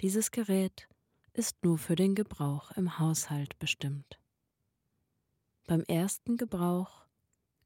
Dieses 0.00 0.30
Gerät 0.30 0.88
ist 1.32 1.64
nur 1.64 1.78
für 1.78 1.94
den 1.94 2.14
Gebrauch 2.14 2.70
im 2.72 2.98
Haushalt 2.98 3.58
bestimmt. 3.58 4.20
Beim 5.66 5.82
ersten 5.82 6.36
Gebrauch 6.36 7.06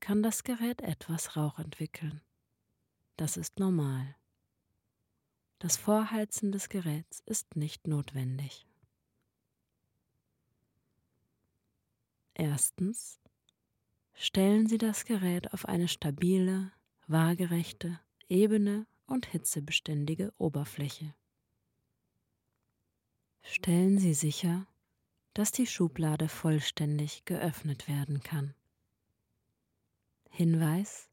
kann 0.01 0.23
das 0.23 0.45
Gerät 0.45 0.83
etwas 0.83 1.37
Rauch 1.37 1.59
entwickeln. 1.59 2.21
Das 3.23 3.37
ist 3.37 3.61
normal. 3.61 4.17
Das 5.61 5.77
Vorheizen 5.77 6.51
des 6.51 6.69
Geräts 6.69 7.23
ist 7.25 7.55
nicht 7.55 7.87
notwendig. 7.87 8.67
Erstens 12.35 13.21
stellen 14.13 14.67
Sie 14.67 14.77
das 14.77 15.05
Gerät 15.05 15.53
auf 15.53 15.67
eine 15.67 15.87
stabile, 15.87 16.73
waagerechte, 17.07 18.01
ebene 18.29 18.89
und 19.07 19.27
hitzebeständige 19.27 20.35
Oberfläche. 20.39 21.15
Stellen 23.43 24.01
Sie 24.01 24.15
sicher, 24.15 24.67
dass 25.33 25.53
die 25.53 25.69
Schublade 25.69 26.29
vollständig 26.29 27.25
geöffnet 27.25 27.87
werden 27.87 28.25
kann. 28.25 28.57
Hinweis 30.29 31.12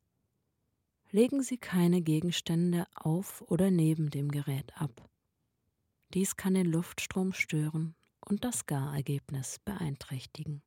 Legen 1.11 1.41
Sie 1.41 1.57
keine 1.57 2.01
Gegenstände 2.01 2.85
auf 2.93 3.41
oder 3.47 3.71
neben 3.71 4.11
dem 4.11 4.29
Gerät 4.29 4.79
ab. 4.79 5.09
Dies 6.13 6.35
kann 6.35 6.53
den 6.53 6.67
Luftstrom 6.67 7.33
stören 7.33 7.95
und 8.19 8.43
das 8.43 8.67
Garergebnis 8.67 9.57
beeinträchtigen. 9.65 10.61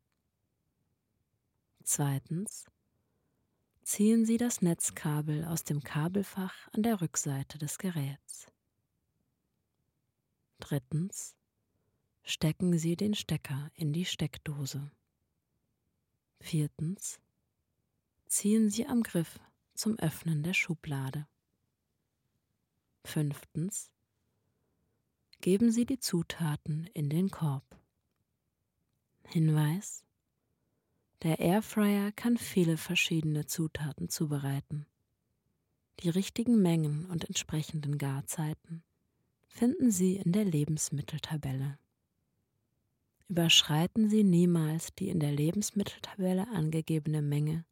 Zweitens 1.85 2.64
ziehen 3.83 4.24
Sie 4.24 4.37
das 4.37 4.62
Netzkabel 4.62 5.44
aus 5.44 5.62
dem 5.62 5.83
Kabelfach 5.83 6.68
an 6.72 6.83
der 6.83 7.00
Rückseite 7.00 7.59
des 7.59 7.78
Geräts. 7.78 8.46
Drittens 10.59 11.37
stecken 12.24 12.78
Sie 12.78 12.96
den 12.96 13.14
Stecker 13.14 13.70
in 13.74 13.92
die 13.92 14.05
Steckdose. 14.05 14.90
Viertens 16.40 17.20
ziehen 18.26 18.70
Sie 18.70 18.87
am 18.87 19.05
Griff 19.05 19.38
zum 19.83 19.99
Öffnen 19.99 20.45
der 20.45 20.55
Schublade. 20.55 21.27
Fünftens 23.05 23.90
geben 25.40 25.73
Sie 25.73 25.87
die 25.87 25.99
Zutaten 25.99 26.88
in 26.95 27.11
den 27.11 27.33
Korb. 27.33 27.64
Hinweis 29.27 30.05
der 31.25 31.40
Airfryer 31.40 32.12
kann 32.12 32.38
viele 32.38 32.77
verschiedene 32.77 33.47
Zutaten 33.47 34.09
zubereiten. 34.09 34.87
Die 35.99 36.11
richtigen 36.11 36.62
Mengen 36.62 37.07
und 37.07 37.25
entsprechenden 37.25 37.99
Garzeiten 37.99 38.85
finden 39.49 39.90
Sie 39.90 40.14
in 40.14 40.31
der 40.31 40.45
Lebensmitteltabelle. 40.45 41.77
Überschreiten 43.27 44.09
Sie 44.09 44.23
niemals 44.23 44.95
die 44.95 45.09
in 45.09 45.18
der 45.18 45.33
Lebensmitteltabelle 45.33 46.47
angegebene 46.51 47.21
Menge 47.21 47.64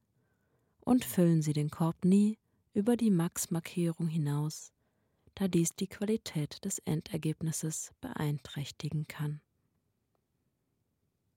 und 0.90 1.05
füllen 1.05 1.40
Sie 1.40 1.53
den 1.53 1.70
Korb 1.70 2.05
nie 2.05 2.37
über 2.74 2.96
die 2.96 3.12
Max-Markierung 3.12 4.09
hinaus, 4.09 4.72
da 5.37 5.46
dies 5.46 5.76
die 5.76 5.87
Qualität 5.87 6.64
des 6.64 6.81
Endergebnisses 6.81 7.92
beeinträchtigen 8.00 9.07
kann. 9.07 9.40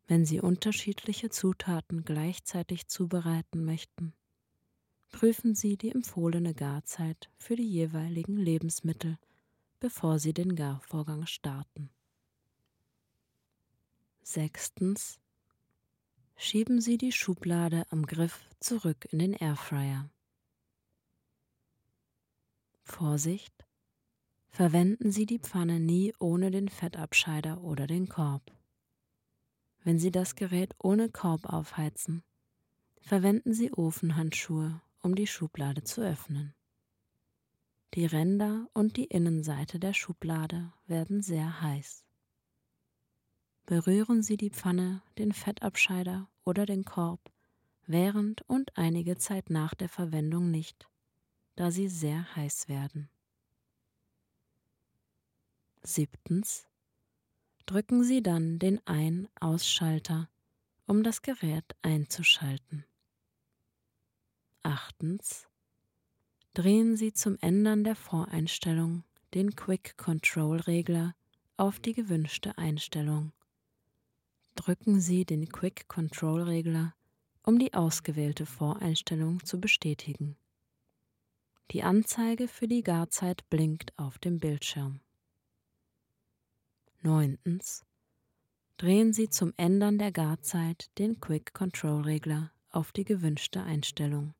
Wenn 0.08 0.26
Sie 0.26 0.42
unterschiedliche 0.42 1.30
Zutaten 1.30 2.04
gleichzeitig 2.04 2.88
zubereiten 2.88 3.63
möchten, 3.63 4.16
prüfen 5.12 5.54
Sie 5.54 5.78
die 5.78 5.92
empfohlene 5.92 6.56
Garzeit 6.56 7.30
für 7.38 7.56
die 7.56 7.70
jeweiligen 7.70 8.38
Lebensmittel, 8.38 9.20
bevor 9.80 10.18
Sie 10.18 10.34
den 10.34 10.56
Garvorgang 10.56 11.28
starten. 11.28 11.92
Sechstens. 14.24 15.20
Schieben 16.46 16.82
Sie 16.82 16.98
die 16.98 17.14
Schublade 17.14 17.86
am 17.90 18.06
Griff 18.06 18.50
zurück 18.60 19.08
in 19.12 19.20
den 19.20 19.32
Airfryer. 19.32 20.10
Vorsicht! 22.82 23.54
Verwenden 24.50 25.14
Sie 25.14 25.26
die 25.26 25.40
Pfanne 25.40 25.80
nie 25.80 26.14
ohne 26.20 26.52
den 26.52 26.68
Fettabscheider 26.68 27.64
oder 27.64 27.88
den 27.88 28.10
Korb. 28.10 28.52
Wenn 29.86 30.00
Sie 30.00 30.12
das 30.12 30.36
Gerät 30.36 30.76
ohne 30.80 31.08
Korb 31.08 31.46
aufheizen, 31.46 32.24
verwenden 33.00 33.54
Sie 33.54 33.72
Ofenhandschuhe, 33.72 34.82
um 35.02 35.16
die 35.16 35.28
Schublade 35.28 35.86
zu 35.86 36.02
öffnen. 36.02 36.54
Die 37.94 38.06
Ränder 38.06 38.68
und 38.74 38.98
die 38.98 39.06
Innenseite 39.06 39.80
der 39.80 39.94
Schublade 39.94 40.74
werden 40.88 41.22
sehr 41.22 41.62
heiß. 41.62 42.04
Berühren 43.66 44.22
Sie 44.22 44.36
die 44.36 44.50
Pfanne, 44.50 45.02
den 45.18 45.32
Fettabscheider 45.32 46.28
oder 46.46 46.66
den 46.66 46.86
Korb 46.86 47.32
während 47.86 48.42
und 48.50 48.78
einige 48.78 49.18
Zeit 49.18 49.50
nach 49.50 49.74
der 49.74 49.90
Verwendung 49.90 50.52
nicht, 50.52 50.88
da 51.56 51.72
sie 51.72 51.88
sehr 51.88 52.36
heiß 52.36 52.70
werden. 52.70 53.10
Siebtens 55.82 56.66
drücken 57.66 58.04
Sie 58.04 58.22
dann 58.22 58.60
den 58.60 58.86
Ein-Ausschalter, 58.86 60.30
um 60.86 61.04
das 61.04 61.22
Gerät 61.22 61.66
einzuschalten. 61.82 62.86
Achtens. 64.64 65.48
Drehen 66.54 66.96
Sie 66.96 67.14
zum 67.14 67.38
Ändern 67.40 67.84
der 67.84 67.96
Voreinstellung 67.96 69.04
den 69.34 69.56
Quick 69.56 69.98
Control 69.98 70.60
Regler 70.60 71.16
auf 71.58 71.80
die 71.80 71.94
gewünschte 71.94 72.58
Einstellung. 72.58 73.32
Drücken 74.56 75.02
Sie 75.02 75.26
den 75.26 75.50
Quick 75.50 75.88
Control 75.88 76.44
Regler, 76.44 76.94
um 77.44 77.60
die 77.60 77.74
ausgewählte 77.74 78.46
Voreinstellung 78.46 79.44
zu 79.44 79.60
bestätigen. 79.60 80.38
Die 81.72 81.84
Anzeige 81.84 82.48
für 82.48 82.68
die 82.68 82.84
Garzeit 82.84 83.50
blinkt 83.50 83.98
auf 83.98 84.20
dem 84.20 84.39
Bildschirm. 84.39 85.00
Neuntens. 87.02 87.84
Drehen 88.78 89.12
Sie 89.12 89.30
zum 89.30 89.54
Ändern 89.58 89.98
der 89.98 90.12
Garzeit 90.12 90.89
den 90.98 91.20
Quick 91.20 91.54
Control 91.54 92.04
Regler 92.04 92.52
auf 92.70 92.92
die 92.92 93.06
gewünschte 93.06 93.63
Einstellung. 93.63 94.34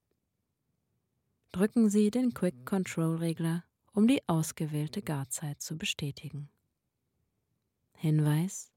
Drücken 1.52 1.89
Sie 1.89 2.12
den 2.12 2.34
Quick 2.34 2.65
Control 2.65 3.17
Regler, 3.17 3.63
um 3.93 4.08
die 4.08 4.28
ausgewählte 4.28 5.02
Garzeit 5.02 5.62
zu 5.62 5.78
bestätigen. 5.78 6.49
Hinweis 7.95 8.72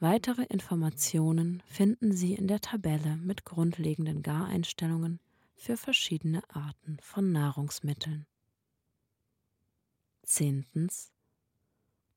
Weitere 0.00 0.44
Informationen 0.44 1.60
finden 1.66 2.12
Sie 2.12 2.34
in 2.34 2.46
der 2.46 2.60
Tabelle 2.60 3.16
mit 3.16 3.44
grundlegenden 3.44 4.22
Gareinstellungen 4.22 5.18
für 5.56 5.76
verschiedene 5.76 6.40
Arten 6.54 6.98
von 7.00 7.32
Nahrungsmitteln. 7.32 8.24
Zehntens 10.22 11.10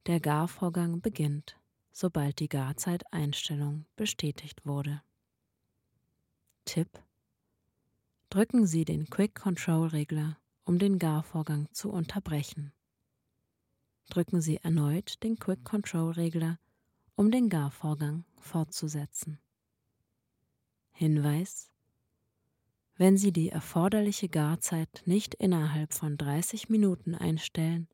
der 0.06 0.20
Garvorgang 0.20 1.02
beginnt, 1.02 1.58
sobald 1.91 2.39
die 2.39 2.50
Garzeiteinstellung 2.50 3.86
bestätigt 3.96 4.63
wurde. 4.67 5.02
Tipp: 6.65 7.00
Drücken 8.30 8.67
Sie 8.67 8.86
den 8.86 9.10
Quick 9.10 9.34
Control 9.34 9.88
Regler, 9.88 10.38
um 10.65 10.78
den 10.78 11.00
Garvorgang 11.00 11.67
zu 11.72 11.89
unterbrechen. 11.91 12.74
Drücken 14.10 14.39
Sie 14.39 14.58
erneut 14.58 15.24
den 15.24 15.39
Quick 15.39 15.63
Control 15.63 16.12
Regler, 16.12 16.60
um 17.22 17.30
den 17.30 17.50
Garvorgang 17.50 18.26
fortzusetzen. 18.40 19.38
Hinweis 20.92 21.70
wenn 22.98 23.16
Sie 23.16 23.32
die 23.32 23.50
erforderliche 23.50 24.28
Garzeit 24.28 25.04
nicht 25.06 25.36
innerhalb 25.36 25.94
von 25.94 26.18
30 26.18 26.70
Minuten 26.70 27.14
einstellen, 27.14 27.88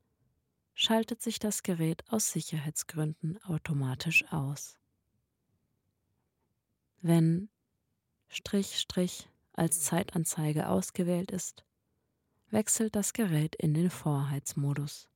schaltet 0.72 1.20
sich 1.20 1.38
das 1.38 1.62
Gerät 1.62 2.10
aus 2.10 2.32
Sicherheitsgründen 2.32 3.36
automatisch 3.44 4.24
aus. 4.32 4.78
Wenn 7.02 7.50
Strich 8.28 8.78
Strich 8.78 9.28
als 9.52 9.82
Zeitanzeige 9.82 10.70
ausgewählt 10.70 11.32
ist, 11.32 11.66
wechselt 12.48 12.96
das 12.96 13.12
Gerät 13.12 13.56
in 13.56 13.74
den 13.74 13.90
Vorheizmodus. 13.90 15.06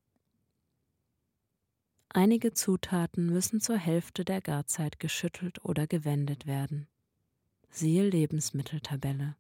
Einige 2.14 2.52
Zutaten 2.52 3.24
müssen 3.24 3.62
zur 3.62 3.78
Hälfte 3.78 4.26
der 4.26 4.42
Garzeit 4.42 5.00
geschüttelt 5.00 5.64
oder 5.64 5.86
gewendet 5.86 6.44
werden. 6.44 6.86
Siehe 7.70 8.06
Lebensmitteltabelle 8.06 9.34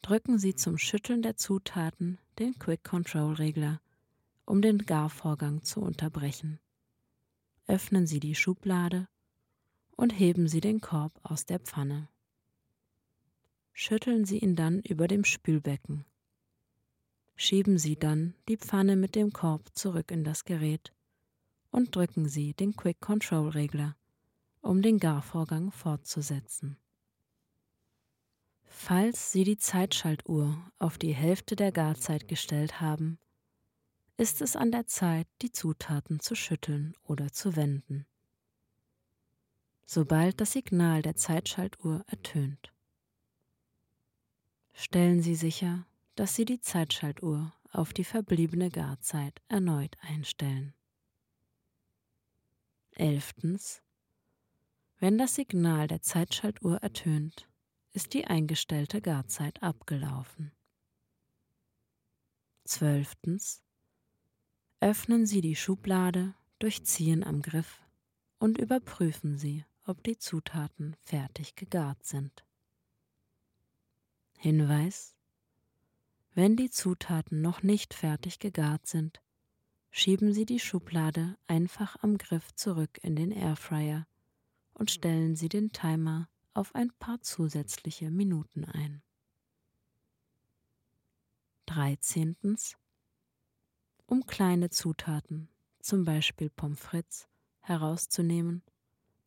drücken 0.00 0.38
Sie 0.38 0.54
zum 0.54 0.78
Schütteln 0.78 1.20
der 1.20 1.36
Zutaten 1.36 2.18
den 2.38 2.58
Quick 2.58 2.84
Control 2.84 3.34
Regler, 3.34 3.82
um 4.46 4.62
den 4.62 4.78
Garvorgang 4.78 5.62
zu 5.62 5.82
unterbrechen. 5.82 6.58
Öffnen 7.66 8.06
Sie 8.06 8.20
die 8.20 8.34
Schublade 8.34 9.06
und 9.96 10.10
heben 10.10 10.48
Sie 10.48 10.62
den 10.62 10.80
Korb 10.80 11.12
aus 11.22 11.44
der 11.44 11.58
Pfanne. 11.58 12.08
Schütteln 13.74 14.24
Sie 14.24 14.38
ihn 14.38 14.56
dann 14.56 14.80
über 14.80 15.06
dem 15.06 15.24
Spülbecken. 15.24 16.06
Schieben 17.36 17.76
Sie 17.76 17.96
dann 17.96 18.32
die 18.48 18.56
Pfanne 18.56 18.96
mit 18.96 19.14
dem 19.14 19.34
Korb 19.34 19.68
zurück 19.74 20.10
in 20.10 20.24
das 20.24 20.46
Gerät 20.46 20.93
und 21.74 21.96
drücken 21.96 22.28
Sie 22.28 22.54
den 22.54 22.76
Quick 22.76 23.00
Control 23.00 23.48
Regler, 23.48 23.96
um 24.60 24.80
den 24.80 25.00
Garvorgang 25.00 25.72
fortzusetzen. 25.72 26.76
Falls 28.62 29.32
Sie 29.32 29.42
die 29.42 29.56
Zeitschaltuhr 29.56 30.56
auf 30.78 30.98
die 30.98 31.12
Hälfte 31.12 31.56
der 31.56 31.72
Garzeit 31.72 32.28
gestellt 32.28 32.80
haben, 32.80 33.18
ist 34.16 34.40
es 34.40 34.54
an 34.54 34.70
der 34.70 34.86
Zeit, 34.86 35.26
die 35.42 35.50
Zutaten 35.50 36.20
zu 36.20 36.36
schütteln 36.36 36.94
oder 37.02 37.32
zu 37.32 37.56
wenden. 37.56 38.06
Sobald 39.84 40.40
das 40.40 40.52
Signal 40.52 41.02
der 41.02 41.16
Zeitschaltuhr 41.16 42.04
ertönt. 42.06 42.72
Stellen 44.72 45.22
Sie 45.22 45.34
sicher, 45.34 45.86
dass 46.14 46.36
Sie 46.36 46.44
die 46.44 46.60
Zeitschaltuhr 46.60 47.52
auf 47.72 47.92
die 47.92 48.04
verbliebene 48.04 48.70
Garzeit 48.70 49.42
erneut 49.48 49.96
einstellen. 50.02 50.72
11. 52.96 53.82
Wenn 54.98 55.18
das 55.18 55.34
Signal 55.34 55.88
der 55.88 56.00
Zeitschaltuhr 56.00 56.76
ertönt, 56.76 57.48
ist 57.92 58.14
die 58.14 58.26
eingestellte 58.26 59.00
Garzeit 59.00 59.62
abgelaufen. 59.64 60.52
Zwölftens. 62.62 63.62
Öffnen 64.78 65.26
Sie 65.26 65.40
die 65.40 65.56
Schublade, 65.56 66.34
durchziehen 66.60 67.24
am 67.24 67.42
Griff 67.42 67.82
und 68.38 68.58
überprüfen 68.58 69.38
Sie, 69.38 69.64
ob 69.86 70.04
die 70.04 70.16
Zutaten 70.16 70.94
fertig 71.02 71.56
gegart 71.56 72.04
sind. 72.04 72.44
Hinweis 74.38 75.16
Wenn 76.34 76.56
die 76.56 76.70
Zutaten 76.70 77.42
noch 77.42 77.64
nicht 77.64 77.92
fertig 77.92 78.38
gegart 78.38 78.86
sind, 78.86 79.23
schieben 79.96 80.32
Sie 80.32 80.44
die 80.44 80.58
Schublade 80.58 81.38
einfach 81.46 82.02
am 82.02 82.18
Griff 82.18 82.52
zurück 82.56 82.98
in 83.02 83.14
den 83.14 83.30
Airfryer 83.30 84.08
und 84.72 84.90
stellen 84.90 85.36
Sie 85.36 85.48
den 85.48 85.70
Timer 85.70 86.28
auf 86.52 86.74
ein 86.74 86.90
paar 86.98 87.20
zusätzliche 87.20 88.10
Minuten 88.10 88.64
ein. 88.64 89.02
13. 91.66 92.36
Um 94.06 94.26
kleine 94.26 94.70
Zutaten, 94.70 95.48
zum 95.78 96.04
Beispiel 96.04 96.50
Pommes 96.50 96.80
frites, 96.80 97.28
herauszunehmen, 97.60 98.64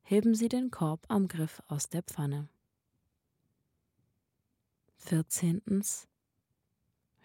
heben 0.02 0.36
Sie 0.36 0.50
den 0.50 0.70
Korb 0.70 1.06
am 1.08 1.30
Griff 1.30 1.64
aus 1.70 1.88
der 1.88 2.04
Pfanne. 2.04 2.50
14. 4.98 5.62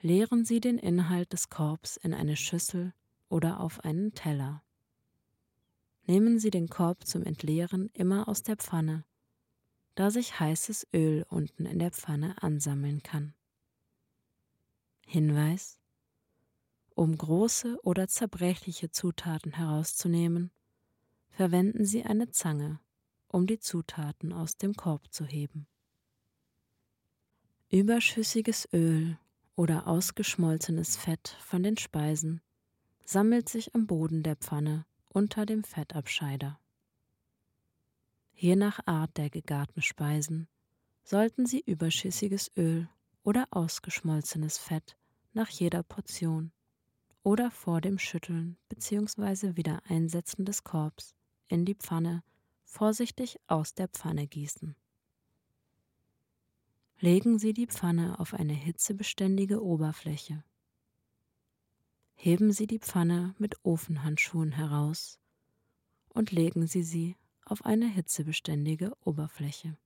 Leeren 0.00 0.44
Sie 0.44 0.60
den 0.60 0.78
Inhalt 0.78 1.32
des 1.32 1.48
Korbs 1.48 1.96
in 1.96 2.14
eine 2.14 2.36
Schüssel 2.36 2.94
oder 3.32 3.60
auf 3.60 3.80
einen 3.80 4.14
Teller. 4.14 4.62
Nehmen 6.04 6.38
Sie 6.38 6.50
den 6.50 6.68
Korb 6.68 7.06
zum 7.06 7.24
Entleeren 7.24 7.90
immer 7.94 8.28
aus 8.28 8.42
der 8.42 8.56
Pfanne 8.56 9.04
da 9.94 10.10
sich 10.10 10.38
heißes 10.38 10.88
Öl 10.94 11.24
unten 11.28 11.66
in 11.66 11.78
der 11.78 11.90
Pfanne 11.90 12.42
ansammeln 12.42 13.02
kann. 13.02 13.34
Hinweis 15.06 15.78
Um 16.94 17.16
große 17.16 17.78
oder 17.82 18.08
zerbrechliche 18.08 18.90
Zutaten 18.90 19.52
herauszunehmen, 19.52 20.50
verwenden 21.30 21.84
Sie 21.84 22.04
eine 22.04 22.30
Zange, 22.30 22.80
um 23.28 23.46
die 23.46 23.58
Zutaten 23.58 24.32
aus 24.32 24.56
dem 24.56 24.74
Korb 24.74 25.12
zu 25.12 25.24
heben. 25.24 25.66
Überschüssiges 27.70 28.68
Öl 28.72 29.18
oder 29.56 29.86
ausgeschmolzenes 29.86 30.96
Fett 30.96 31.36
von 31.40 31.62
den 31.62 31.76
Speisen 31.76 32.40
sammelt 33.04 33.48
sich 33.48 33.74
am 33.74 33.86
Boden 33.86 34.22
der 34.22 34.36
Pfanne 34.36 34.86
unter 35.08 35.46
dem 35.46 35.64
Fettabscheider. 35.64 36.58
Je 38.34 38.56
nach 38.56 38.80
Art 38.86 39.16
der 39.18 39.30
gegarten 39.30 39.82
Speisen 39.82 40.48
sollten 41.04 41.46
Sie 41.46 41.60
überschüssiges 41.60 42.50
Öl 42.56 42.88
oder 43.22 43.46
ausgeschmolzenes 43.50 44.58
Fett 44.58 44.96
nach 45.32 45.48
jeder 45.48 45.82
Portion 45.82 46.52
oder 47.22 47.50
vor 47.50 47.80
dem 47.80 47.98
Schütteln 47.98 48.56
bzw. 48.68 49.56
Wiedereinsetzen 49.56 50.44
des 50.44 50.64
Korbs 50.64 51.14
in 51.48 51.64
die 51.64 51.74
Pfanne 51.74 52.22
vorsichtig 52.64 53.38
aus 53.46 53.74
der 53.74 53.88
Pfanne 53.88 54.26
gießen. 54.26 54.74
Legen 56.98 57.38
Sie 57.38 57.52
die 57.52 57.66
Pfanne 57.66 58.18
auf 58.18 58.32
eine 58.32 58.54
hitzebeständige 58.54 59.62
Oberfläche. 59.62 60.44
Heben 62.24 62.52
Sie 62.52 62.68
die 62.68 62.78
Pfanne 62.78 63.34
mit 63.38 63.56
Ofenhandschuhen 63.64 64.52
heraus 64.52 65.18
und 66.08 66.30
legen 66.30 66.68
Sie 66.68 66.84
sie 66.84 67.16
auf 67.44 67.66
eine 67.66 67.88
hitzebeständige 67.88 68.92
Oberfläche. 69.00 69.76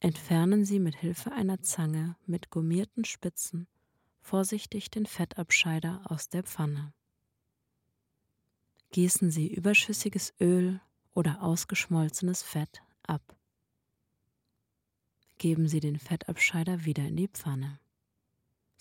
Entfernen 0.00 0.66
Sie 0.66 0.78
mit 0.78 0.94
Hilfe 0.94 1.32
einer 1.32 1.62
Zange 1.62 2.16
mit 2.26 2.50
gummierten 2.50 3.06
Spitzen 3.06 3.66
vorsichtig 4.20 4.90
den 4.90 5.06
Fettabscheider 5.06 6.02
aus 6.04 6.28
der 6.28 6.42
Pfanne. 6.42 6.92
Gießen 8.90 9.30
Sie 9.30 9.50
überschüssiges 9.50 10.34
Öl 10.38 10.82
oder 11.14 11.42
ausgeschmolzenes 11.42 12.42
Fett 12.42 12.82
ab. 13.04 13.38
Geben 15.38 15.66
Sie 15.66 15.80
den 15.80 15.98
Fettabscheider 15.98 16.84
wieder 16.84 17.06
in 17.06 17.16
die 17.16 17.28
Pfanne. 17.28 17.80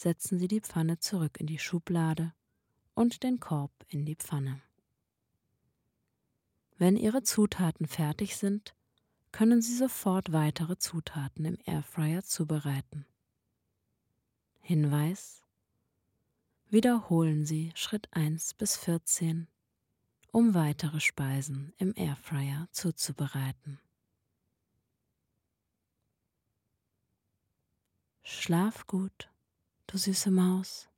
Setzen 0.02 0.40
Sie 0.40 0.48
die 0.48 0.62
Pfanne 0.62 0.98
zurück 0.98 1.40
in 1.40 1.46
die 1.46 1.60
Schublade 1.60 2.34
und 2.96 3.22
den 3.22 3.40
Korb 3.40 3.72
in 3.88 4.04
die 4.04 4.16
Pfanne. 4.16 4.60
Wenn 6.80 6.98
Ihre 6.98 7.22
Zutaten 7.22 7.86
fertig 7.86 8.36
sind, 8.36 8.74
können 9.32 9.62
Sie 9.62 9.78
sofort 9.78 10.32
weitere 10.32 10.80
Zutaten 10.80 11.46
im 11.46 11.56
Airfryer 11.66 12.24
zubereiten. 12.24 13.06
Hinweis 14.62 15.44
Wiederholen 16.72 17.46
Sie 17.46 17.72
Schritt 17.76 18.08
1 18.10 18.56
bis 18.56 18.78
14, 18.78 19.48
um 20.32 20.56
weitere 20.56 21.00
Speisen 21.00 21.74
im 21.78 21.94
Airfryer 21.96 22.68
zuzubereiten. 22.72 23.80
Schlaf 28.24 28.88
gut, 28.88 29.32
du 29.92 29.98
süße 29.98 30.32
Maus. 30.32 30.91